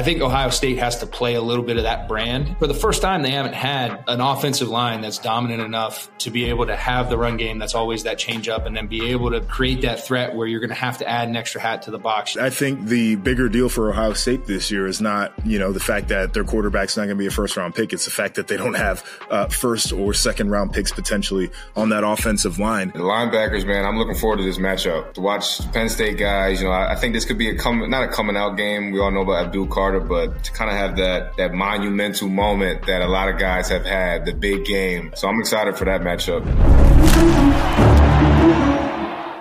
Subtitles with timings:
[0.00, 2.56] I think Ohio State has to play a little bit of that brand.
[2.58, 6.46] For the first time, they haven't had an offensive line that's dominant enough to be
[6.46, 9.30] able to have the run game that's always that change up and then be able
[9.30, 11.90] to create that threat where you're going to have to add an extra hat to
[11.90, 12.38] the box.
[12.38, 15.80] I think the bigger deal for Ohio State this year is not, you know, the
[15.80, 17.92] fact that their quarterback's not going to be a first round pick.
[17.92, 21.90] It's the fact that they don't have uh, first or second round picks potentially on
[21.90, 22.88] that offensive line.
[22.94, 25.12] The linebackers, man, I'm looking forward to this matchup.
[25.12, 27.90] To watch Penn State guys, you know, I, I think this could be a come,
[27.90, 28.92] not a coming out game.
[28.92, 32.86] We all know about Abdul Carter, but to kind of have that that monumental moment
[32.86, 35.12] that a lot of guys have had, the big game.
[35.16, 36.44] So I'm excited for that matchup.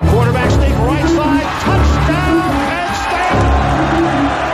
[0.09, 4.49] Quarterback sneak right side, touchdown, Penn State!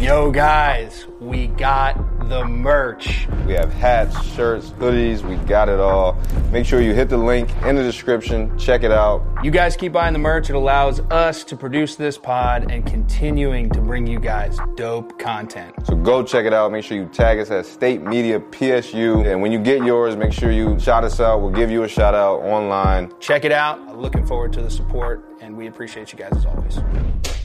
[0.00, 1.96] Yo, guys, we got
[2.28, 3.26] the merch.
[3.46, 5.22] We have hats, shirts, hoodies.
[5.22, 6.16] We got it all.
[6.50, 8.56] Make sure you hit the link in the description.
[8.58, 9.22] Check it out.
[9.42, 10.50] You guys keep buying the merch.
[10.50, 15.74] It allows us to produce this pod and continuing to bring you guys dope content.
[15.84, 16.72] So go check it out.
[16.72, 19.26] Make sure you tag us at State Media PSU.
[19.30, 21.40] And when you get yours, make sure you shout us out.
[21.40, 23.12] We'll give you a shout out online.
[23.20, 23.78] Check it out.
[23.78, 26.78] I'm looking forward to the support, and we appreciate you guys as always.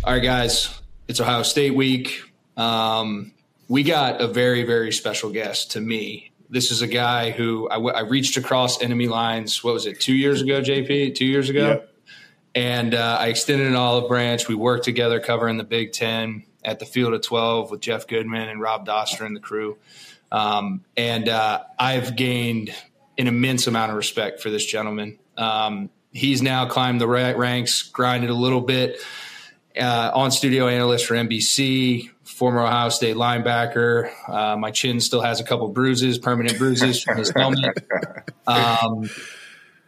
[0.03, 2.21] All right, guys, it's Ohio State week.
[2.55, 3.33] Um,
[3.69, 6.31] we got a very, very special guest to me.
[6.49, 9.63] This is a guy who I, w- I reached across enemy lines.
[9.63, 9.99] What was it?
[10.01, 11.15] Two years ago, JP?
[11.15, 11.93] Two years ago, Yep.
[12.55, 14.47] and uh, I extended an olive branch.
[14.47, 18.49] We worked together covering the Big Ten at the Field of Twelve with Jeff Goodman
[18.49, 19.77] and Rob Doster and the crew.
[20.31, 22.73] Um, and uh, I've gained
[23.17, 25.19] an immense amount of respect for this gentleman.
[25.37, 28.97] Um, he's now climbed the ranks, grinded a little bit
[29.79, 34.11] uh, on studio analyst for NBC, former Ohio State linebacker.
[34.27, 37.77] Uh, my chin still has a couple bruises, permanent bruises from his helmet.
[38.47, 39.07] Um,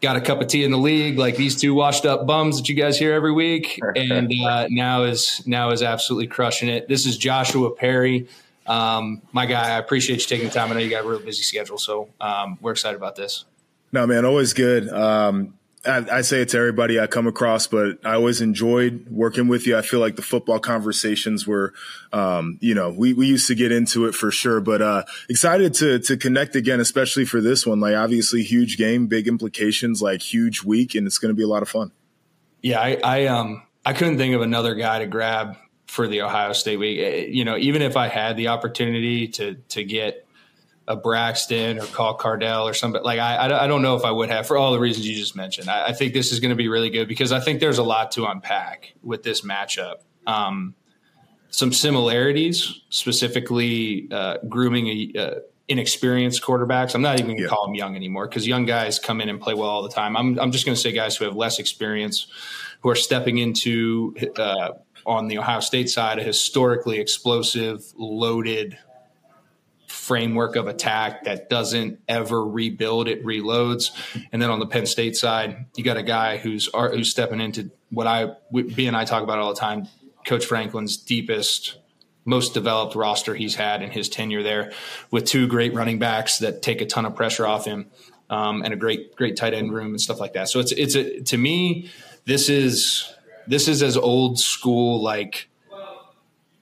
[0.02, 2.70] got a cup of tea in the league, like these two washed up bums that
[2.70, 6.88] you guys hear every week, and uh, now is now is absolutely crushing it.
[6.88, 8.28] This is Joshua Perry.
[8.68, 10.70] Um, my guy, I appreciate you taking the time.
[10.70, 13.46] I know you got a real busy schedule, so um, we're excited about this.
[13.92, 14.88] No, man, always good.
[14.90, 15.56] Um,
[15.86, 19.66] I, I say it to everybody I come across, but I always enjoyed working with
[19.66, 19.78] you.
[19.78, 21.74] I feel like the football conversations were,
[22.14, 25.74] um, you know, we, we used to get into it for sure, but, uh, excited
[25.76, 27.80] to, to connect again, especially for this one.
[27.80, 31.48] Like obviously huge game, big implications, like huge week, and it's going to be a
[31.48, 31.92] lot of fun.
[32.62, 36.54] Yeah, I, I um I couldn't think of another guy to grab for the Ohio
[36.54, 37.00] State week.
[37.00, 40.28] Eh, You know, even if I had the opportunity to to get
[40.92, 44.30] a Braxton or call Cardale or somebody like I, I don't know if I would
[44.30, 45.70] have for all the reasons you just mentioned.
[45.70, 47.84] I, I think this is going to be really good because I think there's a
[47.84, 49.96] lot to unpack with this matchup.
[50.28, 50.76] Um,
[51.50, 56.96] some similarities, specifically uh, grooming a, uh, inexperienced quarterbacks.
[56.96, 57.50] I'm not even going to Yeah.
[57.50, 60.18] call them young anymore because young guys come in and play well all the time.
[60.18, 62.28] I'm, I'm just going to say guys who have less experience,
[62.82, 64.72] who are stepping into uh,
[65.06, 68.78] on the Ohio State side a historically explosive, loaded
[70.02, 73.92] framework of attack that doesn't ever rebuild; it reloads.
[74.32, 77.72] And then on the Penn State side, you got a guy who's who's stepping into
[77.90, 79.88] what I B and I talk about all the time.
[80.26, 81.78] Coach Franklin's deepest,
[82.26, 84.72] most developed roster he's had in his tenure there,
[85.12, 87.88] with two great running backs that take a ton of pressure off him,
[88.30, 90.50] um, and a great great tight end room and stuff like that.
[90.50, 91.92] So it's it's a, to me,
[92.26, 93.12] this is
[93.48, 95.48] this is as old school like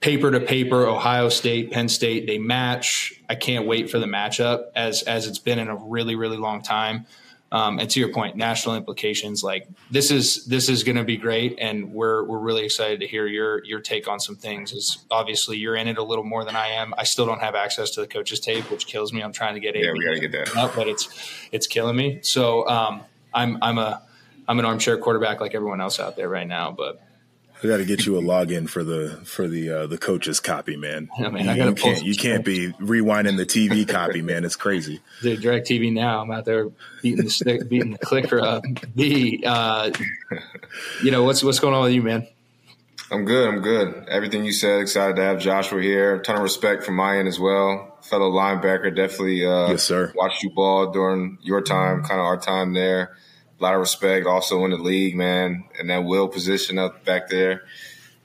[0.00, 3.12] paper to paper ohio state penn state they match.
[3.28, 6.62] I can't wait for the matchup as as it's been in a really really long
[6.62, 7.06] time.
[7.52, 11.16] Um, and to your point national implications like this is this is going to be
[11.16, 14.72] great and we're we're really excited to hear your your take on some things.
[14.72, 16.94] Is obviously you're in it a little more than i am.
[16.96, 19.20] I still don't have access to the coaches tape which kills me.
[19.20, 20.56] I'm trying to get Yeah, we got to get that.
[20.56, 21.08] up, but it's
[21.50, 22.20] it's killing me.
[22.22, 23.02] So um,
[23.34, 24.00] i'm i'm a
[24.48, 27.00] i'm an armchair quarterback like everyone else out there right now but
[27.62, 30.76] I got to get you a login for the for the uh, the coach's copy,
[30.76, 31.10] man.
[31.18, 34.44] Yeah, man, you, I gotta you can't you can't be rewinding the TV copy, man.
[34.44, 35.00] It's crazy.
[35.22, 36.22] the direct TV now.
[36.22, 36.68] I'm out there
[37.02, 38.64] beating the stick, beating the clicker up.
[38.94, 39.90] B, uh,
[41.02, 42.26] you know what's what's going on with you, man?
[43.12, 43.48] I'm good.
[43.48, 44.06] I'm good.
[44.08, 44.80] Everything you said.
[44.80, 46.14] Excited to have Joshua here.
[46.14, 47.98] A ton of respect from my end as well.
[48.02, 48.94] Fellow linebacker.
[48.94, 49.44] Definitely.
[49.44, 50.12] Uh, Yes, sir.
[50.14, 53.16] Watched you ball during your time, kind of our time there.
[53.60, 54.26] A lot of respect.
[54.26, 57.62] Also in the league, man, and that will position up back there.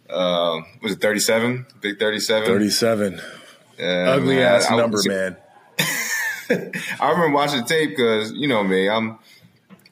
[0.10, 1.66] Uh, was it 37?
[1.82, 2.48] Big 37.
[2.48, 3.22] Thirty-seven,
[3.78, 4.44] Yeah, ugly man.
[4.54, 5.38] ass I- number, I- man.
[7.00, 9.18] I remember watching the tape because you know me, I'm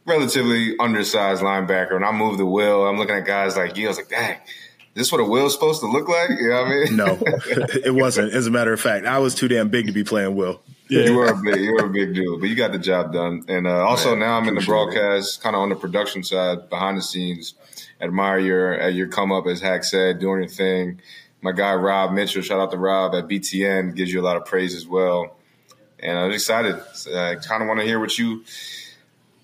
[0.06, 2.86] relatively undersized linebacker, and I move the will.
[2.88, 3.88] I'm looking at guys like you.
[3.88, 6.30] I was like, dang, is this what a will's supposed to look like?
[6.40, 6.96] You know what I mean?
[6.96, 7.18] No,
[7.84, 8.34] it wasn't.
[8.34, 10.62] As a matter of fact, I was too damn big to be playing Will.
[10.90, 11.06] Yeah.
[11.06, 13.44] You were a big, you were a big dude, but you got the job done.
[13.48, 16.70] And uh, also Man, now I'm in the broadcast, kind of on the production side,
[16.70, 17.56] behind the scenes.
[18.02, 21.02] Admire your your come up, as Hack said, doing your thing.
[21.42, 24.46] My guy Rob Mitchell, shout out to Rob at BTN, gives you a lot of
[24.46, 25.38] praise as well.
[26.00, 26.76] And I'm excited.
[27.16, 28.44] I kind of want to hear what you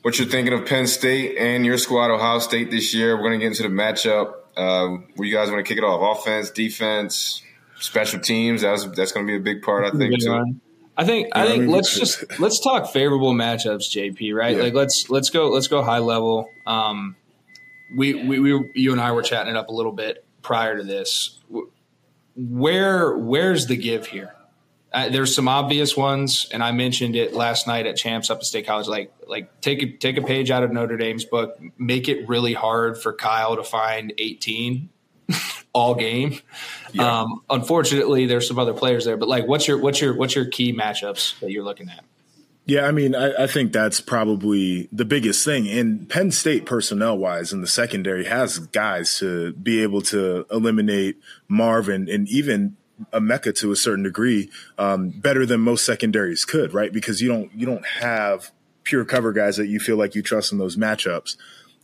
[0.01, 3.15] what you're thinking of Penn State and your squad, Ohio State, this year.
[3.15, 4.33] We're going to get into the matchup.
[4.55, 6.19] Uh, where you guys want to kick it off?
[6.19, 7.41] Offense, defense,
[7.79, 8.61] special teams.
[8.61, 10.19] That's that's going to be a big part, I think.
[10.19, 10.59] Too.
[10.99, 14.35] I think I think let's just let's talk favorable matchups, JP.
[14.35, 14.57] Right?
[14.57, 14.63] Yeah.
[14.63, 16.49] Like let's let's go let's go high level.
[16.67, 17.15] Um,
[17.95, 20.83] we, we we you and I were chatting it up a little bit prior to
[20.83, 21.39] this.
[22.35, 24.35] Where where's the give here?
[24.91, 28.43] Uh, there's some obvious ones, and I mentioned it last night at Champs Up at
[28.43, 28.87] State College.
[28.87, 32.53] Like, like take a take a page out of Notre Dame's book, make it really
[32.53, 34.89] hard for Kyle to find 18
[35.73, 36.39] all game.
[36.91, 37.21] Yeah.
[37.21, 40.45] Um, unfortunately, there's some other players there, but like, what's your what's your what's your
[40.45, 42.03] key matchups that you're looking at?
[42.65, 45.67] Yeah, I mean, I, I, think that's probably the biggest thing.
[45.67, 51.17] And Penn State personnel wise in the secondary has guys to be able to eliminate
[51.47, 52.77] Marvin and even
[53.11, 56.93] Emeka to a certain degree um, better than most secondaries could, right?
[56.93, 58.51] Because you don't you don't have
[58.83, 61.37] pure cover guys that you feel like you trust in those matchups.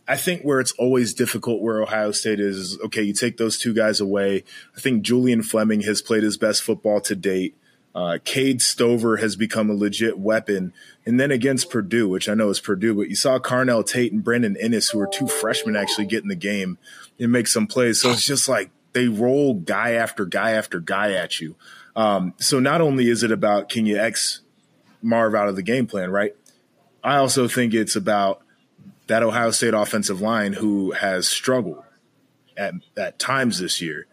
[0.08, 3.74] I think where it's always difficult where Ohio State is okay, you take those two
[3.74, 4.44] guys away.
[4.76, 7.56] I think Julian Fleming has played his best football to date.
[7.94, 10.74] Uh, Cade Stover has become a legit weapon.
[11.06, 14.22] And then against Purdue, which I know is Purdue, but you saw Carnell Tate and
[14.22, 16.76] Brandon Inniss, who are two freshmen, actually get in the game
[17.18, 18.02] and make some plays.
[18.02, 21.56] So it's just like they roll guy after guy after guy at you.
[21.96, 24.42] Um, so not only is it about can you X
[25.02, 26.36] Marv out of the game plan, right?
[27.02, 28.42] I also think it's about
[29.06, 31.82] that Ohio State offensive line who has struggled
[32.56, 34.06] at, at times this year.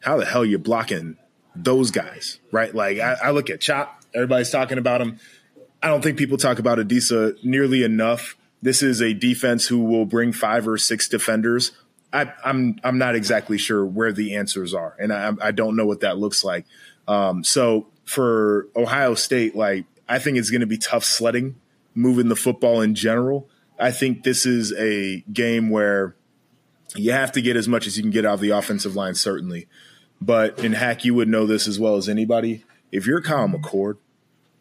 [0.00, 1.16] How the hell you blocking
[1.54, 2.74] those guys, right?
[2.74, 5.18] Like I, I look at Chop, everybody's talking about him.
[5.82, 8.36] I don't think people talk about Adisa nearly enough.
[8.62, 11.72] This is a defense who will bring five or six defenders
[12.12, 15.76] I, am I'm, I'm not exactly sure where the answers are, and I, I don't
[15.76, 16.64] know what that looks like.
[17.06, 21.56] Um, so for Ohio State, like I think it's going to be tough sledding,
[21.94, 23.48] moving the football in general.
[23.78, 26.16] I think this is a game where
[26.96, 29.14] you have to get as much as you can get out of the offensive line,
[29.14, 29.68] certainly.
[30.20, 32.64] But in hack, you would know this as well as anybody.
[32.90, 33.98] If you're Kyle McCord,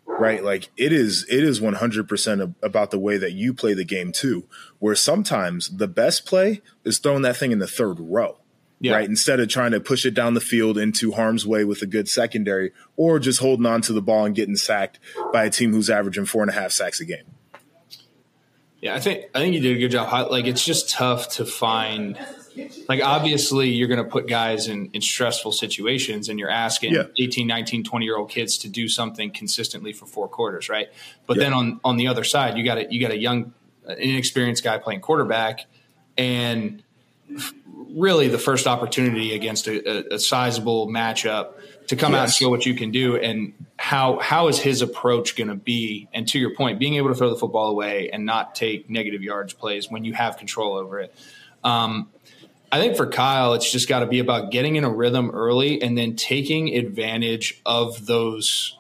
[0.06, 0.44] right?
[0.44, 4.46] Like it is, it is 100% about the way that you play the game too,
[4.80, 8.38] where sometimes the best play is throwing that thing in the third row.
[8.80, 8.94] Yeah.
[8.94, 9.10] Right.
[9.10, 12.08] Instead of trying to push it down the field into harm's way with a good
[12.08, 15.00] secondary or just holding on to the ball and getting sacked
[15.34, 17.24] by a team who's averaging four and a half sacks a game.
[18.88, 20.32] Yeah, I think I think you did a good job.
[20.32, 22.18] Like it's just tough to find
[22.88, 27.04] like obviously you're going to put guys in, in stressful situations and you're asking yeah.
[27.20, 30.88] 18 19 20 year old kids to do something consistently for four quarters right
[31.28, 31.44] but yeah.
[31.44, 33.54] then on on the other side you got a you got a young
[33.88, 35.66] uh, inexperienced guy playing quarterback
[36.18, 36.82] and
[37.92, 41.54] really the first opportunity against a, a, a sizable matchup
[41.88, 42.20] to come yes.
[42.20, 45.56] out and show what you can do and how how is his approach going to
[45.56, 48.90] be and to your point being able to throw the football away and not take
[48.90, 51.14] negative yards plays when you have control over it
[51.64, 52.10] um,
[52.72, 55.82] I think for Kyle, it's just got to be about getting in a rhythm early
[55.82, 58.78] and then taking advantage of those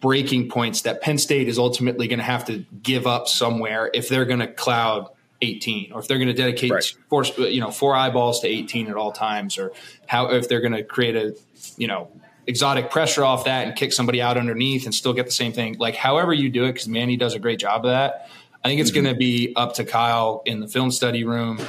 [0.00, 4.08] breaking points that Penn State is ultimately going to have to give up somewhere if
[4.08, 5.08] they're going to cloud
[5.42, 6.94] 18 or if they're going to dedicate right.
[7.10, 9.72] four you know four eyeballs to 18 at all times or
[10.06, 11.36] how if they're going to create a
[11.76, 12.10] you know
[12.46, 15.76] exotic pressure off that and kick somebody out underneath and still get the same thing
[15.78, 18.28] like however you do it because Manny does a great job of that
[18.64, 19.04] I think it's mm-hmm.
[19.04, 21.60] going to be up to Kyle in the film study room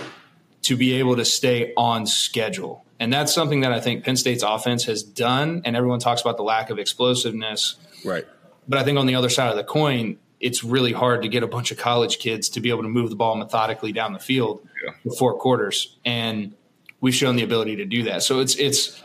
[0.63, 2.85] to be able to stay on schedule.
[2.99, 5.63] And that's something that I think Penn State's offense has done.
[5.65, 7.75] And everyone talks about the lack of explosiveness.
[8.05, 8.25] Right.
[8.67, 11.41] But I think on the other side of the coin, it's really hard to get
[11.41, 14.19] a bunch of college kids to be able to move the ball methodically down the
[14.19, 14.91] field yeah.
[15.03, 15.97] for four quarters.
[16.03, 16.53] And
[16.99, 18.23] we've shown the ability to do that.
[18.23, 19.01] So it's, it's,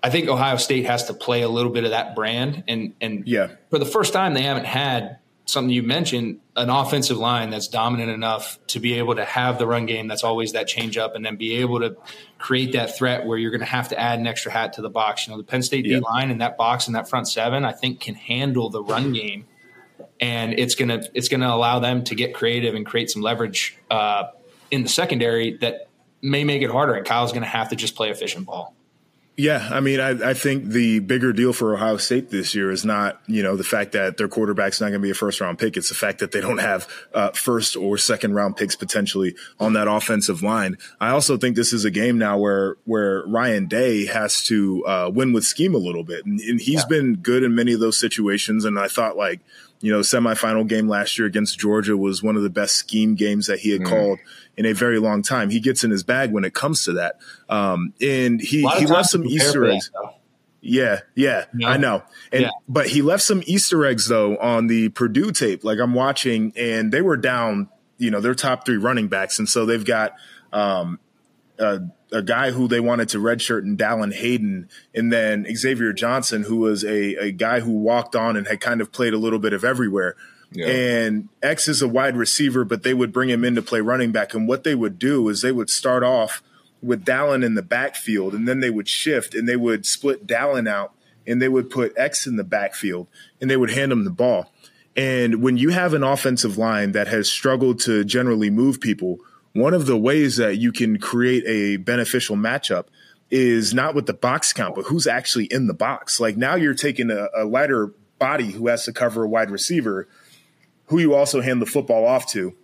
[0.00, 2.62] I think Ohio State has to play a little bit of that brand.
[2.68, 7.18] And, and yeah, for the first time, they haven't had something you mentioned, an offensive
[7.18, 10.68] line that's dominant enough to be able to have the run game that's always that
[10.68, 11.96] change up and then be able to
[12.38, 14.88] create that threat where you're going to have to add an extra hat to the
[14.88, 15.26] box.
[15.26, 17.72] You know, the Penn State D line and that box and that front seven, I
[17.72, 19.46] think can handle the run game.
[20.20, 24.24] And it's gonna it's gonna allow them to get creative and create some leverage uh,
[24.70, 25.88] in the secondary that
[26.22, 26.94] may make it harder.
[26.94, 28.74] And Kyle's gonna have to just play efficient ball.
[29.36, 32.84] Yeah, I mean, I, I, think the bigger deal for Ohio State this year is
[32.84, 35.58] not, you know, the fact that their quarterback's not going to be a first round
[35.58, 35.76] pick.
[35.76, 39.72] It's the fact that they don't have uh, first or second round picks potentially on
[39.72, 40.78] that offensive line.
[41.00, 45.10] I also think this is a game now where where Ryan Day has to uh,
[45.12, 46.88] win with scheme a little bit, and, and he's yeah.
[46.88, 48.64] been good in many of those situations.
[48.64, 49.40] And I thought like
[49.84, 53.48] you know, semifinal game last year against Georgia was one of the best scheme games
[53.48, 53.86] that he had mm.
[53.86, 54.18] called
[54.56, 55.50] in a very long time.
[55.50, 57.16] He gets in his bag when it comes to that.
[57.50, 59.90] Um, and he, he left some Easter eggs.
[59.92, 60.14] That,
[60.62, 62.02] yeah, yeah, yeah, I know.
[62.32, 62.50] And yeah.
[62.66, 65.64] but he left some Easter eggs though on the Purdue tape.
[65.64, 69.38] Like I'm watching and they were down, you know, their top three running backs.
[69.38, 70.14] And so they've got
[70.50, 70.98] um,
[71.58, 71.80] uh,
[72.14, 76.58] a guy who they wanted to redshirt and Dallan Hayden, and then Xavier Johnson, who
[76.58, 79.52] was a, a guy who walked on and had kind of played a little bit
[79.52, 80.14] of everywhere.
[80.52, 80.68] Yeah.
[80.68, 84.12] And X is a wide receiver, but they would bring him in to play running
[84.12, 84.32] back.
[84.32, 86.40] And what they would do is they would start off
[86.80, 90.68] with Dallan in the backfield, and then they would shift and they would split Dallan
[90.68, 90.92] out
[91.26, 93.08] and they would put X in the backfield
[93.40, 94.52] and they would hand him the ball.
[94.96, 99.18] And when you have an offensive line that has struggled to generally move people–
[99.54, 102.86] one of the ways that you can create a beneficial matchup
[103.30, 106.20] is not with the box count, but who's actually in the box.
[106.20, 110.08] Like now you're taking a, a lighter body who has to cover a wide receiver,
[110.86, 112.54] who you also hand the football off to.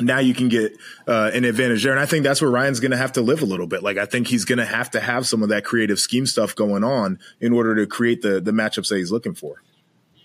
[0.00, 0.72] Now you can get
[1.06, 1.92] uh, an advantage there.
[1.92, 3.82] And I think that's where Ryan's going to have to live a little bit.
[3.82, 6.56] Like I think he's going to have to have some of that creative scheme stuff
[6.56, 9.62] going on in order to create the, the matchups that he's looking for.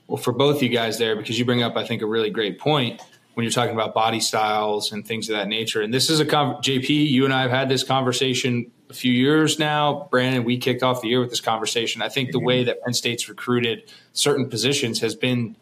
[0.07, 2.57] Well, for both you guys there, because you bring up, I think, a really great
[2.57, 2.99] point
[3.39, 5.81] when you're talking about body styles and things of that nature.
[5.81, 6.89] And this is a con- JP.
[6.89, 10.09] You and I have had this conversation a few years now.
[10.11, 12.01] Brandon, we kicked off the year with this conversation.
[12.01, 15.55] I think the way that Penn State's recruited certain positions has been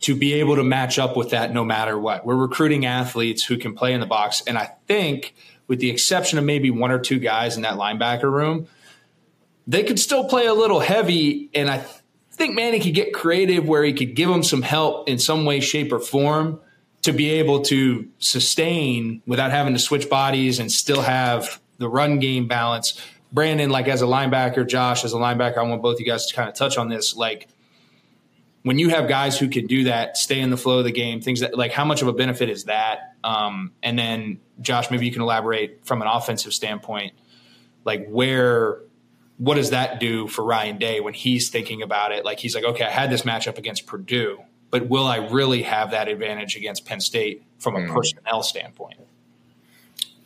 [0.00, 2.26] to be able to match up with that no matter what.
[2.26, 5.34] We're recruiting athletes who can play in the box, and I think,
[5.66, 8.68] with the exception of maybe one or two guys in that linebacker room,
[9.66, 11.48] they could still play a little heavy.
[11.54, 11.86] And I
[12.32, 15.60] think Manny could get creative where he could give them some help in some way,
[15.60, 16.60] shape, or form
[17.02, 22.18] to be able to sustain without having to switch bodies and still have the run
[22.18, 23.00] game balance.
[23.32, 26.34] Brandon, like as a linebacker, Josh, as a linebacker, I want both you guys to
[26.34, 27.14] kind of touch on this.
[27.14, 27.48] Like
[28.62, 31.20] when you have guys who can do that, stay in the flow of the game,
[31.20, 33.14] things that like how much of a benefit is that?
[33.22, 37.12] Um, and then Josh, maybe you can elaborate from an offensive standpoint,
[37.84, 38.80] like where
[39.36, 42.24] what does that do for Ryan Day when he's thinking about it?
[42.24, 44.40] Like he's like, okay, I had this matchup against Purdue
[44.70, 47.94] but will I really have that advantage against Penn State from a mm.
[47.94, 48.98] personnel standpoint?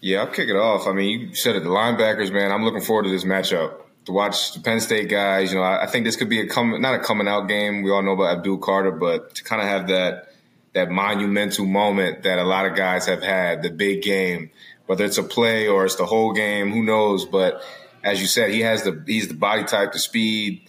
[0.00, 0.86] Yeah, I'll kick it off.
[0.88, 2.50] I mean, you said it, the linebackers, man.
[2.50, 3.76] I'm looking forward to this matchup.
[4.06, 6.48] To watch the Penn State guys, you know, I, I think this could be a
[6.48, 7.82] come not a coming out game.
[7.82, 10.32] We all know about Abdul Carter, but to kind of have that
[10.72, 14.50] that monumental moment that a lot of guys have had, the big game,
[14.86, 17.24] whether it's a play or it's the whole game, who knows?
[17.24, 17.62] But
[18.02, 20.68] as you said, he has the he's the body type, the speed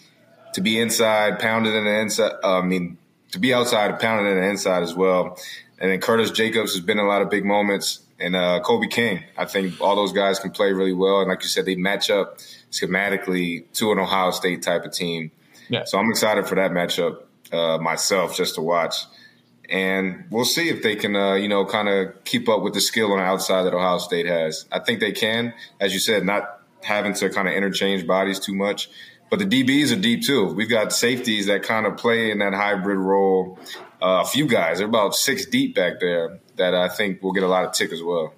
[0.54, 2.34] to be inside, pounded in the inside.
[2.44, 2.98] Uh, I mean,
[3.34, 5.38] to be outside, and pounding in the inside as well.
[5.80, 8.00] And then Curtis Jacobs has been in a lot of big moments.
[8.20, 11.20] And uh, Kobe King, I think all those guys can play really well.
[11.20, 12.38] And like you said, they match up
[12.72, 15.32] schematically to an Ohio State type of team.
[15.68, 15.84] Yeah.
[15.86, 18.96] So I'm excited for that matchup uh, myself just to watch.
[19.68, 22.82] And we'll see if they can, uh, you know, kind of keep up with the
[22.82, 24.66] skill on the outside that Ohio State has.
[24.72, 28.54] I think they can, as you said, not having to kind of interchange bodies too
[28.54, 28.90] much.
[29.34, 30.46] But the DBs are deep too.
[30.54, 33.58] We've got safeties that kind of play in that hybrid role.
[34.00, 37.42] Uh, a few guys, they're about six deep back there that I think will get
[37.42, 38.36] a lot of tick as well.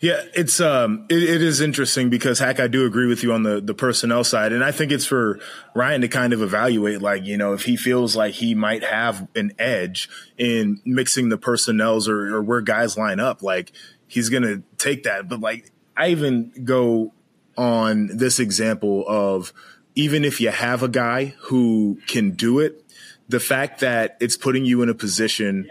[0.00, 3.44] Yeah, it's um, it, it is interesting because Hack, I do agree with you on
[3.44, 5.38] the the personnel side, and I think it's for
[5.76, 9.28] Ryan to kind of evaluate, like you know, if he feels like he might have
[9.36, 13.70] an edge in mixing the personnels or, or where guys line up, like
[14.08, 15.28] he's gonna take that.
[15.28, 17.12] But like, I even go
[17.58, 19.52] on this example of
[19.94, 22.84] even if you have a guy who can do it,
[23.28, 25.68] the fact that it's putting you in a position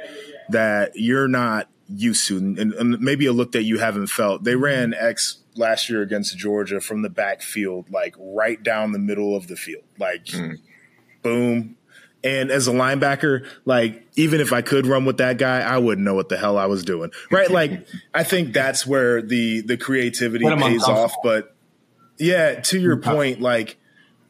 [0.50, 4.44] that you're not used to, and, and maybe a look that you haven't felt.
[4.44, 9.36] They ran X last year against Georgia from the backfield, like right down the middle
[9.36, 10.58] of the field, like mm.
[11.24, 11.78] boom.
[12.24, 16.04] And as a linebacker, like even if I could run with that guy, I wouldn't
[16.04, 17.12] know what the hell I was doing.
[17.32, 17.50] Right?
[17.50, 21.14] like I think that's where the the creativity pays off.
[21.24, 21.56] But
[22.18, 23.78] yeah, to your point, like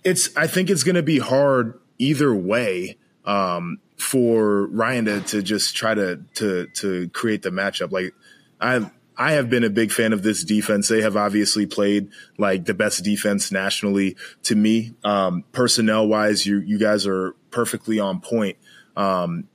[0.04, 5.76] it's I think it's gonna be hard either way um, for Ryan to, to just
[5.76, 7.92] try to to to create the matchup.
[7.92, 8.14] Like
[8.60, 10.88] I I have been a big fan of this defense.
[10.88, 14.94] They have obviously played like the best defense nationally to me.
[15.04, 18.58] Um, personnel wise, you you guys are perfectly on point.
[18.96, 19.48] Um,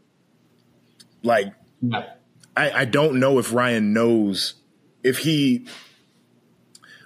[1.22, 1.54] like
[2.56, 4.54] I, I don't know if Ryan knows
[5.02, 5.66] if he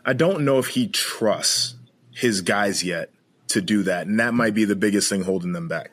[0.06, 1.74] I don't know if he trusts
[2.12, 3.10] his guys yet
[3.48, 5.90] to do that, and that might be the biggest thing holding them back.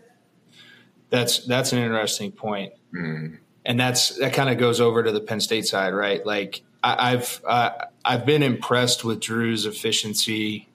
[1.09, 3.37] That's that's an interesting point, mm.
[3.65, 6.23] and that's that kind of goes over to the Penn State side, right?
[6.23, 7.71] Like I, have uh,
[8.05, 10.69] I've been impressed with Drew's efficiency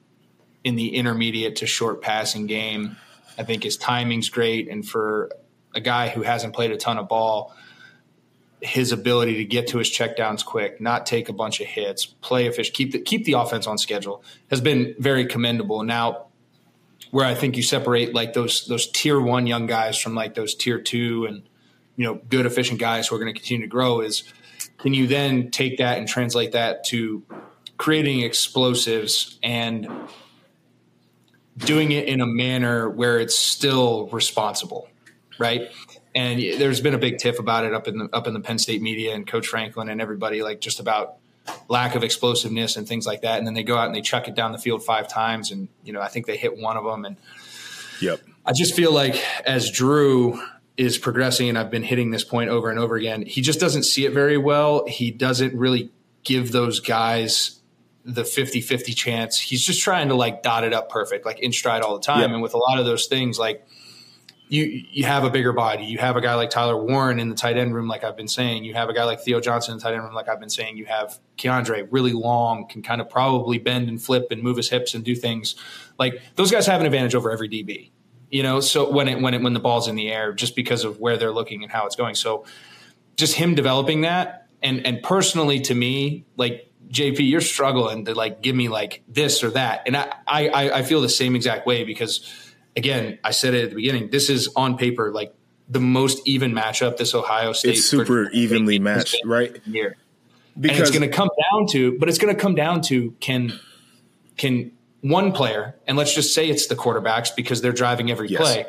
[0.65, 2.97] in the intermediate to short passing game.
[3.39, 5.31] I think his timing's great, and for
[5.75, 7.55] a guy who hasn't played a ton of ball,
[8.61, 12.47] his ability to get to his checkdowns quick, not take a bunch of hits, play
[12.47, 15.83] efficient, keep the keep the offense on schedule has been very commendable.
[15.83, 16.27] Now,
[17.11, 20.55] where I think you separate like those those tier one young guys from like those
[20.55, 21.43] tier two and
[21.97, 24.25] you know good efficient guys who are going to continue to grow is
[24.79, 27.23] can you then take that and translate that to
[27.77, 29.89] creating explosives and
[31.57, 34.89] doing it in a manner where it's still responsible,
[35.39, 35.71] right?
[36.19, 38.59] And there's been a big tiff about it up in the up in the Penn
[38.59, 41.15] State media and Coach Franklin and everybody like just about
[41.69, 43.39] lack of explosiveness and things like that.
[43.39, 45.69] And then they go out and they chuck it down the field five times, and
[45.85, 47.05] you know I think they hit one of them.
[47.05, 47.17] And
[48.01, 49.15] yep, I just feel like
[49.47, 50.43] as Drew
[50.77, 53.85] is progressing, and I've been hitting this point over and over again, he just doesn't
[53.85, 54.87] see it very well.
[54.89, 55.93] He doesn't really
[56.25, 57.61] give those guys
[58.05, 59.39] the 50-50 chance.
[59.39, 62.23] He's just trying to like dot it up perfect, like in stride all the time.
[62.23, 62.31] Yep.
[62.31, 63.65] And with a lot of those things, like
[64.49, 65.85] you you have a bigger body.
[65.85, 68.29] You have a guy like Tyler Warren in the tight end room, like I've been
[68.29, 68.65] saying.
[68.65, 70.51] You have a guy like Theo Johnson in the tight end room, like I've been
[70.51, 70.77] saying.
[70.77, 74.71] You have Keandre, really long, can kind of probably bend and flip and move his
[74.71, 75.55] hips and do things.
[75.99, 77.91] Like those guys have an advantage over every DB.
[78.31, 80.85] You know, so when it when it when the ball's in the air, just because
[80.85, 82.15] of where they're looking and how it's going.
[82.15, 82.45] So
[83.17, 88.43] just him developing that and and personally to me, like JP, you're struggling to like
[88.43, 89.83] give me like this or that.
[89.87, 92.21] And I, I, I feel the same exact way because
[92.79, 95.35] again, I said it at the beginning, this is on paper like
[95.69, 97.77] the most even matchup this Ohio State.
[97.77, 99.61] It's super evenly matched, right?
[99.67, 99.97] Here.
[100.59, 103.15] Because and it's going to come down to, but it's going to come down to
[103.21, 103.53] can,
[104.37, 108.41] can one player, and let's just say it's the quarterbacks because they're driving every yes.
[108.41, 108.67] play.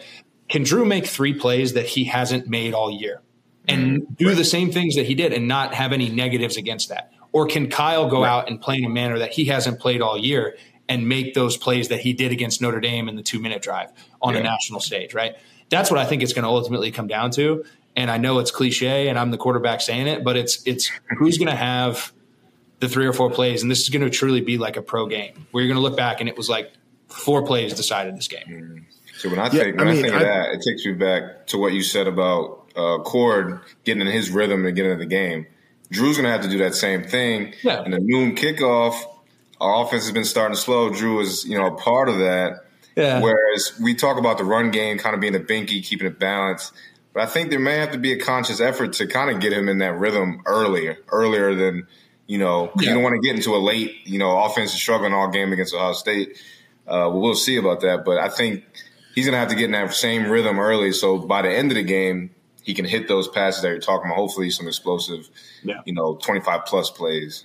[0.49, 3.21] Can Drew make three plays that he hasn't made all year
[3.67, 4.37] and mm, do right.
[4.37, 7.11] the same things that he did and not have any negatives against that?
[7.31, 8.29] Or can Kyle go right.
[8.29, 10.57] out and play in a manner that he hasn't played all year
[10.89, 13.91] and make those plays that he did against Notre Dame in the two minute drive
[14.21, 14.41] on yeah.
[14.41, 15.37] a national stage, right?
[15.69, 17.63] That's what I think it's going to ultimately come down to.
[17.95, 21.37] And I know it's cliche and I'm the quarterback saying it, but it's it's who's
[21.37, 22.11] going to have
[22.79, 25.05] the three or four plays, and this is going to truly be like a pro
[25.05, 26.71] game where you're going to look back and it was like
[27.07, 28.43] four plays decided this game.
[28.47, 28.77] Mm-hmm.
[29.17, 30.93] So when I think yeah, when I, mean, I think of that, it takes me
[30.93, 35.03] back to what you said about uh, Cord getting in his rhythm and getting into
[35.03, 35.45] the game.
[35.91, 37.53] Drew's going to have to do that same thing.
[37.63, 37.81] Yeah.
[37.81, 39.03] And the noon kickoff,
[39.59, 40.89] our offense has been starting slow.
[40.89, 42.65] Drew is, you know, a part of that.
[42.95, 43.21] Yeah.
[43.21, 46.73] Whereas we talk about the run game kind of being a binky, keeping it balanced.
[47.13, 49.53] But I think there may have to be a conscious effort to kind of get
[49.53, 51.87] him in that rhythm earlier, earlier than,
[52.27, 52.89] you know, yeah.
[52.89, 55.51] you don't want to get into a late, you know, offense is struggling all game
[55.51, 56.37] against Ohio State.
[56.87, 58.05] Uh, we'll see about that.
[58.05, 58.63] But I think
[59.15, 60.91] he's going to have to get in that same rhythm early.
[60.91, 62.31] So by the end of the game,
[62.63, 64.17] he can hit those passes that you're talking about.
[64.17, 65.29] Hopefully, some explosive,
[65.63, 65.81] yeah.
[65.85, 67.43] you know, 25 plus plays.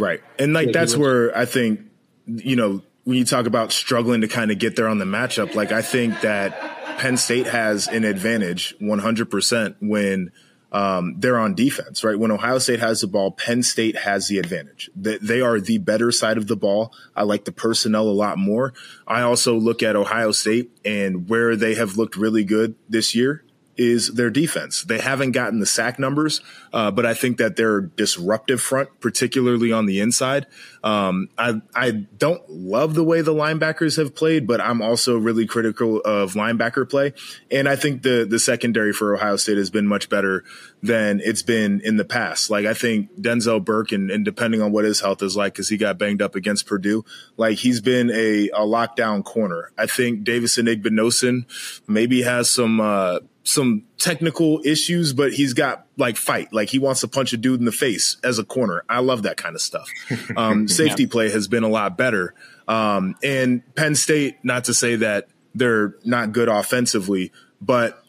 [0.00, 0.20] Right.
[0.38, 1.80] And like, that's where I think,
[2.26, 5.54] you know, when you talk about struggling to kind of get there on the matchup,
[5.54, 10.32] like, I think that Penn State has an advantage 100% when
[10.72, 12.18] um, they're on defense, right?
[12.18, 14.90] When Ohio State has the ball, Penn State has the advantage.
[14.94, 16.92] They are the better side of the ball.
[17.16, 18.72] I like the personnel a lot more.
[19.06, 23.44] I also look at Ohio State and where they have looked really good this year
[23.80, 24.82] is their defense.
[24.82, 26.42] They haven't gotten the sack numbers,
[26.74, 30.46] uh, but I think that they're disruptive front, particularly on the inside.
[30.84, 35.46] Um, I I don't love the way the linebackers have played, but I'm also really
[35.46, 37.14] critical of linebacker play.
[37.50, 40.44] And I think the the secondary for Ohio State has been much better
[40.82, 42.50] than it's been in the past.
[42.50, 45.70] Like I think Denzel Burke, and, and depending on what his health is like, because
[45.70, 47.02] he got banged up against Purdue,
[47.38, 49.72] like he's been a, a lockdown corner.
[49.78, 51.46] I think Davison Igbinosun
[51.88, 52.78] maybe has some.
[52.78, 56.52] Uh, some technical issues, but he's got like fight.
[56.52, 58.84] Like he wants to punch a dude in the face as a corner.
[58.88, 59.88] I love that kind of stuff.
[60.36, 61.08] Um, safety yeah.
[61.10, 62.34] play has been a lot better.
[62.68, 68.02] Um, and Penn State, not to say that they're not good offensively, but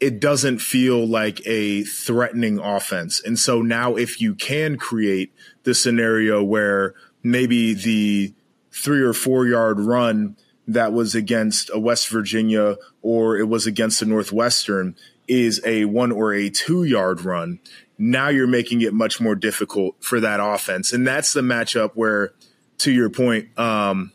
[0.00, 3.20] it doesn't feel like a threatening offense.
[3.20, 5.32] And so now if you can create
[5.64, 8.34] the scenario where maybe the
[8.72, 14.02] three or four yard run that was against a West Virginia or it was against
[14.02, 14.96] a Northwestern
[15.28, 17.60] is a one or a two yard run.
[17.98, 20.92] Now you're making it much more difficult for that offense.
[20.92, 22.32] And that's the matchup where,
[22.78, 24.12] to your point, um,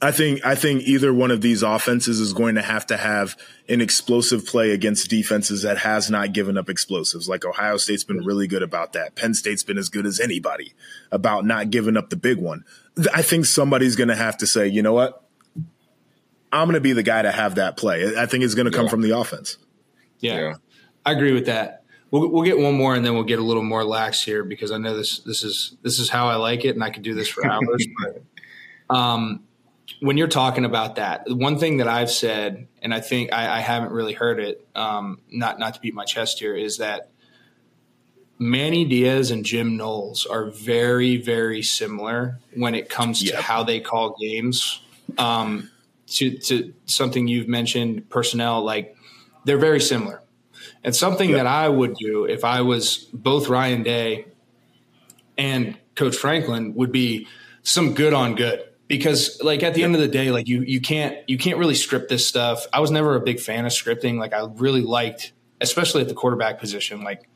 [0.00, 3.36] I think I think either one of these offenses is going to have to have
[3.68, 7.28] an explosive play against defenses that has not given up explosives.
[7.28, 9.14] Like Ohio State's been really good about that.
[9.14, 10.74] Penn State's been as good as anybody
[11.10, 12.64] about not giving up the big one.
[13.14, 15.25] I think somebody's going to have to say, you know what?
[16.52, 18.16] I'm going to be the guy to have that play.
[18.16, 18.90] I think it's going to come yeah.
[18.90, 19.58] from the offense.
[20.20, 20.54] Yeah, yeah,
[21.04, 21.84] I agree with that.
[22.10, 24.70] We'll, we'll get one more and then we'll get a little more lax here because
[24.70, 27.14] I know this this is this is how I like it and I could do
[27.14, 27.86] this for hours.
[28.02, 29.44] but um,
[30.00, 33.60] when you're talking about that, one thing that I've said, and I think I, I
[33.60, 37.10] haven't really heard it, um, not not to beat my chest here, is that
[38.38, 43.80] Manny Diaz and Jim Knowles are very very similar when it comes to how they
[43.80, 44.80] call games.
[45.18, 45.70] Um,
[46.06, 48.96] to to something you've mentioned, personnel like
[49.44, 50.22] they're very similar.
[50.82, 54.26] And something that I would do if I was both Ryan Day
[55.36, 57.26] and Coach Franklin would be
[57.62, 58.62] some good on good.
[58.88, 61.74] Because like at the end of the day like you you can't you can't really
[61.74, 62.66] script this stuff.
[62.72, 64.18] I was never a big fan of scripting.
[64.18, 67.28] Like i really liked especially at the quarterback position like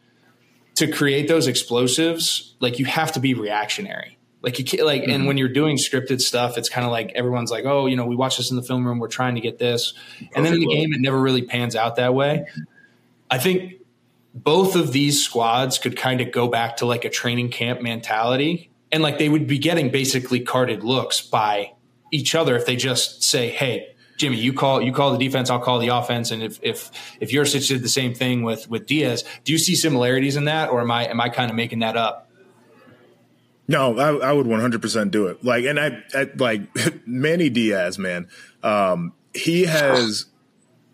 [0.75, 5.11] to create those explosives like you have to be reactionary like you can't like mm-hmm.
[5.11, 8.07] and when you're doing scripted stuff it's kind of like everyone's like oh you know
[8.07, 9.95] we watch this in the film room we're trying to get this
[10.35, 12.47] and then in the game it never really pans out that way
[13.31, 13.75] i think
[14.33, 18.71] both of these squads could kind of go back to like a training camp mentality
[18.93, 21.73] and like they would be getting basically carded looks by
[22.11, 25.61] each other if they just say, "Hey, Jimmy, you call you call the defense, I'll
[25.61, 29.25] call the offense." And if if if Yurcich did the same thing with with Diaz,
[29.45, 31.97] do you see similarities in that, or am I am I kind of making that
[31.97, 32.30] up?
[33.71, 35.45] No, I, I would 100% do it.
[35.45, 36.63] Like, and I, I like
[37.07, 38.29] Manny Diaz, man.
[38.65, 40.27] Um, he has,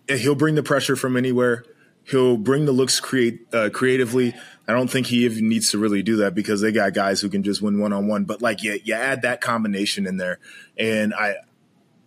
[0.08, 1.64] he'll bring the pressure from anywhere.
[2.04, 4.34] He'll bring the looks create uh, creatively.
[4.68, 7.30] I don't think he even needs to really do that because they got guys who
[7.30, 8.26] can just win one on one.
[8.26, 10.38] But like, yeah, you add that combination in there,
[10.76, 11.36] and I,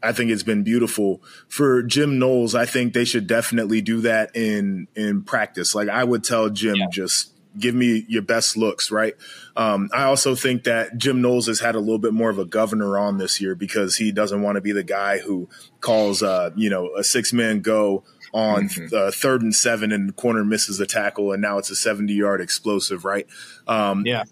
[0.03, 2.53] I think it's been beautiful for Jim Knowles.
[2.53, 5.73] I think they should definitely do that in in practice.
[5.73, 6.88] Like I would tell Jim, yeah.
[6.91, 9.15] just give me your best looks, right?
[9.56, 12.45] Um, I also think that Jim Knowles has had a little bit more of a
[12.45, 15.50] governor on this year because he doesn't want to be the guy who
[15.82, 18.95] calls, uh, you know, a six man go on mm-hmm.
[18.95, 22.13] uh, third and seven and the corner misses the tackle and now it's a 70
[22.13, 23.28] yard explosive, right?
[23.67, 24.24] Um, yeah.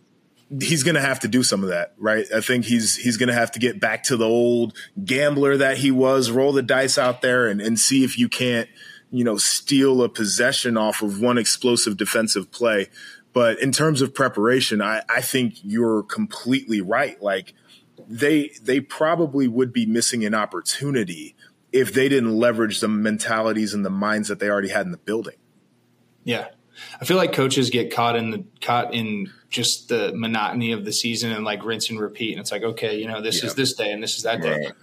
[0.62, 2.26] He's going to have to do some of that, right?
[2.34, 5.78] I think he's he's going to have to get back to the old gambler that
[5.78, 8.70] he was, roll the dice out there and, and see if you can't,
[9.12, 12.88] you know, steal a possession off of one explosive defensive play.
[13.38, 17.21] But in terms of preparation, I, I think you're completely right.
[17.21, 17.54] Like
[18.08, 21.36] they they probably would be missing an opportunity
[21.71, 24.97] if they didn't leverage the mentalities and the minds that they already had in the
[24.97, 25.36] building.
[26.23, 26.47] Yeah.
[27.00, 30.91] I feel like coaches get caught in the caught in just the monotony of the
[30.91, 32.32] season and like rinse and repeat.
[32.32, 33.50] And it's like, okay, you know, this yeah.
[33.50, 34.65] is this day and this is that day.
[34.65, 34.73] Right.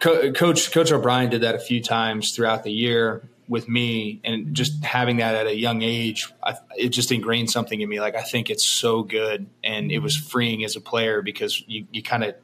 [0.00, 4.54] Co- Coach Coach O'Brien did that a few times throughout the year with me, and
[4.54, 8.00] just having that at a young age, I, it just ingrained something in me.
[8.00, 11.86] Like I think it's so good, and it was freeing as a player because you
[11.92, 12.34] you kind of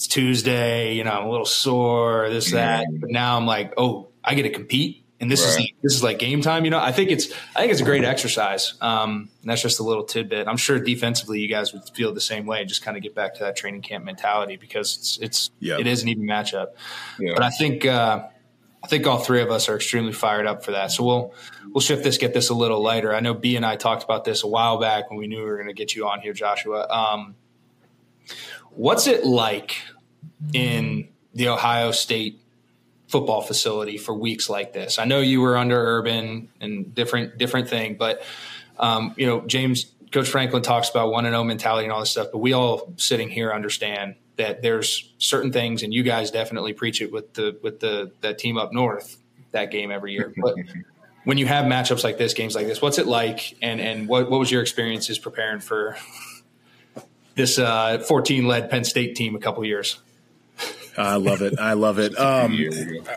[0.00, 2.86] it's Tuesday, you know, I'm a little sore, this, that.
[2.90, 5.04] But now I'm like, oh, I get to compete.
[5.20, 5.60] And this right.
[5.60, 6.78] is this is like game time, you know.
[6.78, 8.72] I think it's I think it's a great exercise.
[8.80, 10.48] Um, that's just a little tidbit.
[10.48, 12.60] I'm sure defensively, you guys would feel the same way.
[12.60, 15.76] And just kind of get back to that training camp mentality because it's it's yeah.
[15.78, 16.68] it is an even matchup.
[17.18, 17.34] Yeah.
[17.34, 18.28] But I think uh,
[18.82, 20.90] I think all three of us are extremely fired up for that.
[20.90, 21.34] So we'll
[21.68, 23.14] we'll shift this, get this a little lighter.
[23.14, 25.44] I know B and I talked about this a while back when we knew we
[25.44, 26.88] were going to get you on here, Joshua.
[26.88, 27.34] Um,
[28.70, 29.82] What's it like
[30.52, 32.40] in the Ohio State
[33.08, 34.98] football facility for weeks like this?
[34.98, 38.22] I know you were under Urban and different different thing, but
[38.78, 42.00] um, you know James Coach Franklin talks about one and zero oh mentality and all
[42.00, 46.30] this stuff, but we all sitting here understand that there's certain things, and you guys
[46.30, 49.18] definitely preach it with the with the that team up north
[49.52, 50.54] that game every year, but.
[51.24, 54.30] when you have matchups like this, games like this, what's it like, and and what,
[54.30, 55.96] what was your experiences preparing for
[57.34, 59.98] this uh, 14 led Penn State team a couple years.
[61.00, 61.58] I love it.
[61.58, 62.18] I love it.
[62.18, 62.58] Um,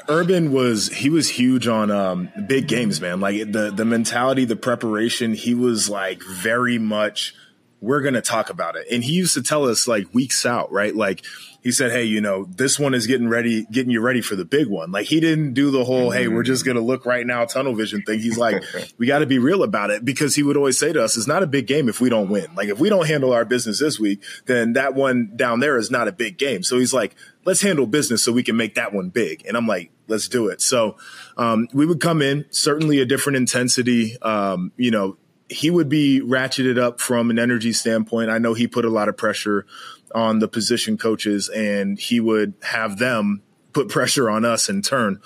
[0.07, 3.19] Urban was he was huge on um, big games, man.
[3.19, 5.33] Like the the mentality, the preparation.
[5.33, 7.35] He was like very much.
[7.83, 10.95] We're gonna talk about it, and he used to tell us like weeks out, right?
[10.95, 11.23] Like
[11.63, 14.43] he said, Hey, you know, this one is getting ready, getting you ready for the
[14.43, 14.91] big one.
[14.91, 17.73] Like he didn't do the whole, Hey, we're just going to look right now tunnel
[17.73, 18.19] vision thing.
[18.19, 18.61] He's like,
[18.97, 21.27] we got to be real about it because he would always say to us, it's
[21.27, 22.53] not a big game if we don't win.
[22.55, 25.89] Like if we don't handle our business this week, then that one down there is
[25.89, 26.63] not a big game.
[26.63, 27.15] So he's like,
[27.45, 29.45] let's handle business so we can make that one big.
[29.47, 30.61] And I'm like, let's do it.
[30.61, 30.97] So,
[31.37, 34.17] um, we would come in certainly a different intensity.
[34.21, 35.17] Um, you know,
[35.53, 38.29] he would be ratcheted up from an energy standpoint.
[38.29, 39.65] I know he put a lot of pressure
[40.13, 45.21] on the position coaches, and he would have them put pressure on us in turn.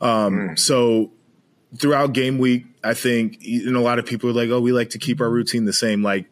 [0.00, 0.58] Um, mm.
[0.58, 1.12] So
[1.76, 4.90] throughout game week, I think know, a lot of people are like, "Oh, we like
[4.90, 6.26] to keep our routine the same." Like,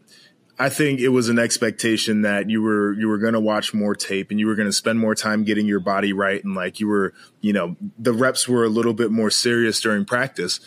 [0.58, 3.94] I think it was an expectation that you were you were going to watch more
[3.94, 6.80] tape and you were going to spend more time getting your body right, and like
[6.80, 10.60] you were, you know, the reps were a little bit more serious during practice.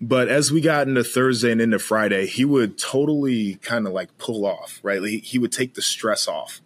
[0.00, 4.18] But as we got into Thursday and into Friday, he would totally kind of like
[4.18, 5.02] pull off, right?
[5.02, 6.60] He, he would take the stress off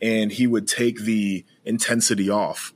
[0.00, 2.74] and he would take the intensity off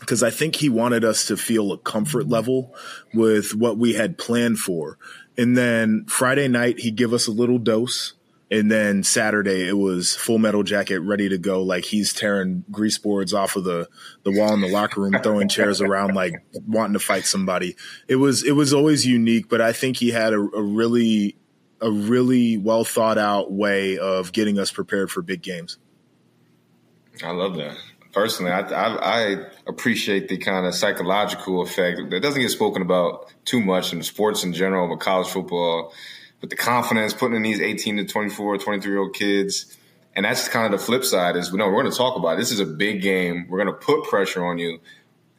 [0.00, 2.74] because I think he wanted us to feel a comfort level
[3.12, 4.98] with what we had planned for.
[5.36, 8.14] And then Friday night, he'd give us a little dose.
[8.50, 11.62] And then Saturday, it was full metal jacket ready to go.
[11.62, 13.88] Like he's tearing grease boards off of the,
[14.22, 16.34] the wall in the locker room, throwing chairs around, like
[16.66, 17.74] wanting to fight somebody.
[18.06, 21.36] It was, it was always unique, but I think he had a, a really,
[21.80, 25.78] a really well thought out way of getting us prepared for big games.
[27.22, 27.76] I love that
[28.14, 33.34] personally, I, I, I, appreciate the kind of psychological effect that doesn't get spoken about
[33.44, 35.92] too much in sports in general, but college football,
[36.44, 39.78] with the confidence putting in these 18 to 24, 23 year old kids.
[40.14, 42.36] And that's kind of the flip side is, no, we're going to talk about it.
[42.36, 43.46] This is a big game.
[43.48, 44.78] We're going to put pressure on you.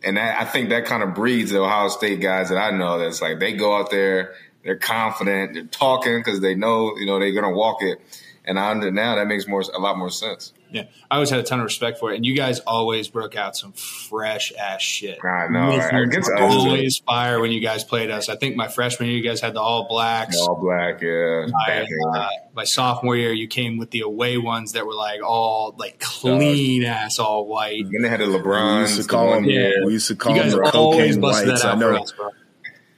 [0.03, 2.97] And that, I think that kind of breeds the Ohio State guys that I know
[2.97, 7.19] that's like, they go out there, they're confident, they're talking because they know, you know,
[7.19, 8.01] they're going to walk it.
[8.47, 10.53] And I under now that makes more, a lot more sense.
[10.71, 13.35] Yeah, I always had a ton of respect for it, and you guys always broke
[13.37, 15.23] out some fresh ass shit.
[15.23, 15.71] I know.
[15.71, 18.27] I always fire when you guys played us.
[18.27, 20.37] I think my freshman year, you guys had the all blacks.
[20.37, 21.45] All black, yeah.
[21.47, 25.75] My, uh, my, sophomore year, you came with the away ones that were like all
[25.77, 27.85] like clean ass all white.
[27.85, 28.75] And they had the LeBron.
[28.75, 29.45] We used to call them.
[29.45, 29.71] Yeah.
[29.85, 31.63] We used to call them the cocaine whites.
[31.63, 31.95] I know.
[31.95, 32.13] Us,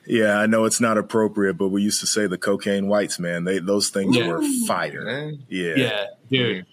[0.07, 3.43] yeah, I know it's not appropriate, but we used to say the cocaine whites, man.
[3.43, 4.27] They those things yeah.
[4.27, 5.31] were fire.
[5.49, 6.65] Yeah, yeah, dude.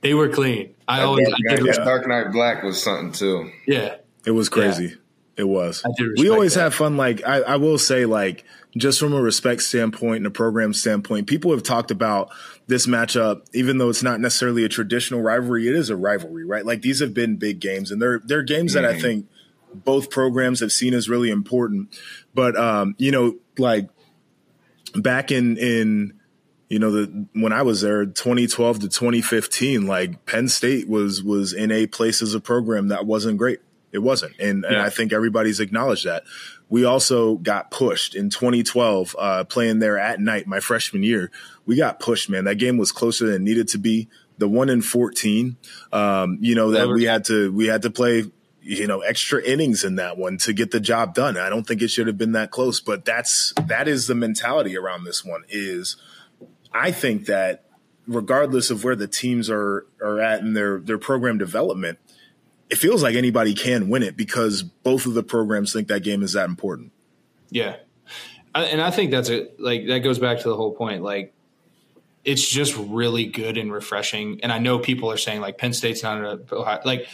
[0.00, 0.74] They were clean.
[0.86, 3.50] I that always Dark, I Knight, Dark Knight Black was something too.
[3.66, 4.86] Yeah, it was crazy.
[4.86, 4.94] Yeah.
[5.38, 5.84] It was.
[6.16, 6.62] we always that.
[6.62, 6.96] have fun.
[6.96, 8.44] Like I, I will say, like
[8.76, 12.30] just from a respect standpoint and a program standpoint, people have talked about
[12.66, 16.66] this matchup, even though it's not necessarily a traditional rivalry, it is a rivalry, right?
[16.66, 18.82] Like these have been big games, and they're they're games mm-hmm.
[18.82, 19.02] that I mm-hmm.
[19.02, 19.28] think
[19.74, 21.98] both programs have seen as really important.
[22.34, 23.88] But um, you know, like
[24.94, 26.18] back in in
[26.68, 31.52] you know, the when I was there, 2012 to 2015, like Penn State was was
[31.52, 33.60] in a place as a program that wasn't great.
[33.90, 34.74] It wasn't, and, yeah.
[34.74, 36.24] and I think everybody's acknowledged that.
[36.68, 41.30] We also got pushed in 2012, uh, playing there at night my freshman year.
[41.64, 42.44] We got pushed, man.
[42.44, 44.08] That game was closer than it needed to be.
[44.36, 45.56] The one in 14,
[45.90, 48.24] um, you know, that we had to we had to play
[48.68, 51.38] you know extra innings in that one to get the job done.
[51.38, 54.76] I don't think it should have been that close, but that's that is the mentality
[54.76, 55.96] around this one is
[56.72, 57.64] I think that
[58.06, 61.98] regardless of where the teams are are at in their their program development,
[62.68, 66.22] it feels like anybody can win it because both of the programs think that game
[66.22, 66.92] is that important.
[67.48, 67.76] Yeah,
[68.54, 69.58] and I think that's it.
[69.58, 71.02] Like that goes back to the whole point.
[71.02, 71.32] Like
[72.22, 74.40] it's just really good and refreshing.
[74.42, 77.08] And I know people are saying like Penn State's not a like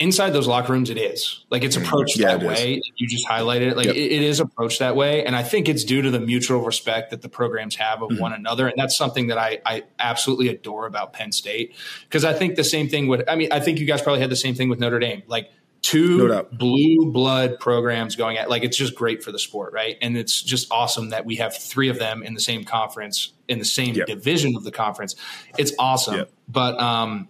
[0.00, 1.84] inside those locker rooms, it is like it's mm-hmm.
[1.84, 2.80] approached yeah, that way.
[2.96, 3.76] You just highlighted it.
[3.76, 3.94] Like yep.
[3.94, 5.24] it, it is approached that way.
[5.24, 8.20] And I think it's due to the mutual respect that the programs have of mm-hmm.
[8.20, 8.66] one another.
[8.66, 11.74] And that's something that I, I absolutely adore about Penn State.
[12.08, 14.30] Cause I think the same thing would, I mean, I think you guys probably had
[14.30, 15.22] the same thing with Notre Dame.
[15.26, 19.72] Like two no blue blood programs going at like it's just great for the sport,
[19.72, 19.96] right?
[20.00, 23.58] And it's just awesome that we have three of them in the same conference, in
[23.58, 24.06] the same yep.
[24.06, 25.14] division of the conference.
[25.58, 26.16] It's awesome.
[26.16, 26.30] Yep.
[26.48, 27.28] But um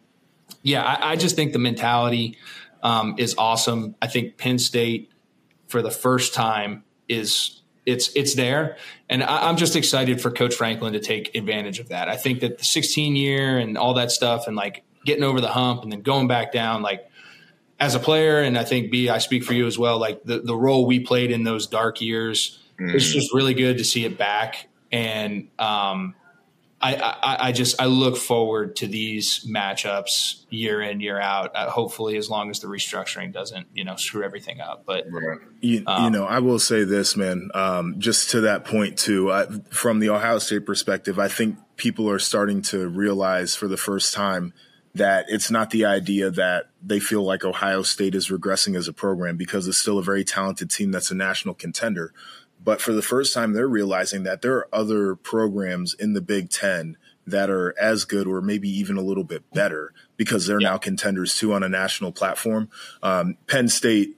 [0.62, 2.36] yeah, I, I just think the mentality
[2.82, 3.94] um, is awesome.
[4.00, 5.10] I think Penn State
[5.68, 8.76] for the first time is it's it's there,
[9.08, 12.08] and I, am just excited for Coach Franklin to take advantage of that.
[12.08, 15.48] I think that the 16 year and all that stuff, and like getting over the
[15.48, 17.08] hump and then going back down, like
[17.78, 19.98] as a player, and I think B, I speak for you as well.
[19.98, 22.94] Like the the role we played in those dark years, mm.
[22.94, 26.14] it's just really good to see it back, and um,
[26.82, 31.54] I, I, I, just I look forward to these matchups year in year out.
[31.54, 34.84] Uh, hopefully, as long as the restructuring doesn't you know screw everything up.
[34.86, 35.06] But
[35.60, 37.50] you, um, you know, I will say this, man.
[37.54, 42.08] Um, just to that point too, I, from the Ohio State perspective, I think people
[42.08, 44.54] are starting to realize for the first time
[44.94, 48.92] that it's not the idea that they feel like Ohio State is regressing as a
[48.92, 52.12] program because it's still a very talented team that's a national contender.
[52.62, 56.50] But for the first time, they're realizing that there are other programs in the Big
[56.50, 56.96] Ten
[57.26, 60.70] that are as good or maybe even a little bit better because they're yeah.
[60.70, 62.68] now contenders too on a national platform.
[63.02, 64.16] Um, Penn State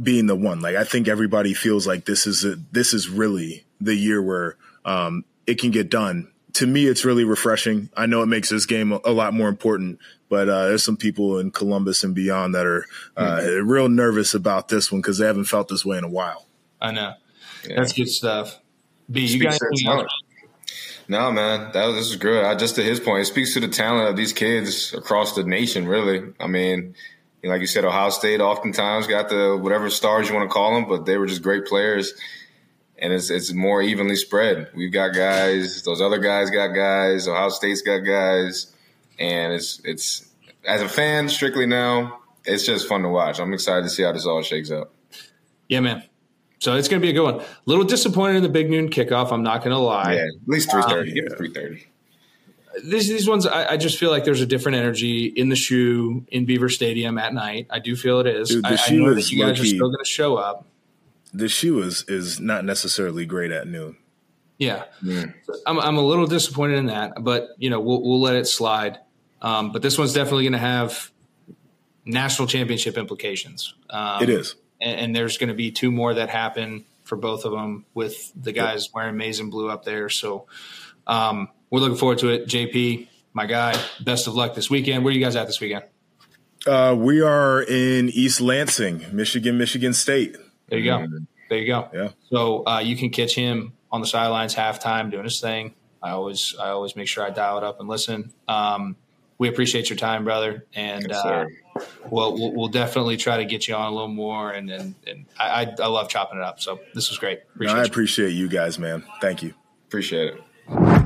[0.00, 3.64] being the one, like I think everybody feels like this is a, this is really
[3.80, 7.88] the year where um, it can get done to me, it's really refreshing.
[7.96, 10.96] I know it makes this game a, a lot more important, but uh, there's some
[10.96, 12.84] people in Columbus and beyond that are
[13.16, 13.68] uh, mm-hmm.
[13.68, 16.46] real nervous about this one because they haven't felt this way in a while.
[16.80, 17.14] I know.
[17.66, 17.76] Yeah.
[17.76, 18.58] That's good stuff.
[19.10, 19.58] B, you guys
[21.08, 22.44] no, man, that was, this is good.
[22.44, 25.42] I, just to his point, it speaks to the talent of these kids across the
[25.42, 25.86] nation.
[25.86, 26.94] Really, I mean,
[27.42, 30.88] like you said, Ohio State oftentimes got the whatever stars you want to call them,
[30.88, 32.14] but they were just great players,
[32.98, 34.68] and it's it's more evenly spread.
[34.74, 37.26] We've got guys; those other guys got guys.
[37.26, 38.72] Ohio State's got guys,
[39.18, 40.28] and it's it's
[40.64, 43.40] as a fan strictly now, it's just fun to watch.
[43.40, 44.92] I'm excited to see how this all shakes out.
[45.68, 46.04] Yeah, man.
[46.62, 47.40] So it's going to be a good one.
[47.40, 49.32] A little disappointed in the big noon kickoff.
[49.32, 50.14] I'm not going to lie.
[50.14, 51.10] Yeah, at least three thirty.
[51.10, 51.86] Um, Give it three thirty.
[52.84, 56.24] These these ones, I, I, just feel like there's a different energy in the shoe
[56.28, 57.66] in Beaver Stadium at night.
[57.68, 58.50] I do feel it is.
[58.50, 60.36] Dude, the I, shoe I know is that you guys are still going to show
[60.36, 60.64] up.
[61.34, 63.96] The shoe is is not necessarily great at noon.
[64.56, 65.34] Yeah, mm.
[65.66, 68.98] I'm I'm a little disappointed in that, but you know we'll we'll let it slide.
[69.40, 71.10] Um, but this one's definitely going to have
[72.04, 73.74] national championship implications.
[73.90, 77.44] Um, it is and, and there's going to be two more that happen for both
[77.44, 80.08] of them with the guys wearing maize and blue up there.
[80.08, 80.46] So
[81.06, 82.46] um, we're looking forward to it.
[82.46, 85.04] JP, my guy, best of luck this weekend.
[85.04, 85.84] Where are you guys at this weekend?
[86.66, 90.36] Uh, we are in East Lansing, Michigan, Michigan State.
[90.68, 90.98] There you go.
[90.98, 91.24] Mm-hmm.
[91.48, 91.88] There you go.
[91.92, 92.08] Yeah.
[92.30, 95.74] So uh, you can catch him on the sidelines halftime doing his thing.
[96.02, 98.32] I always I always make sure I dial it up and listen.
[98.48, 98.96] Um,
[99.38, 101.46] we appreciate your time, brother, and yes, uh,
[102.10, 104.50] we'll, we'll, we'll definitely try to get you on a little more.
[104.50, 106.60] And and, and I, I love chopping it up.
[106.60, 107.40] So this was great.
[107.54, 109.04] Appreciate no, I appreciate you guys, man.
[109.20, 109.54] Thank you.
[109.88, 110.34] Appreciate
[110.68, 111.01] it.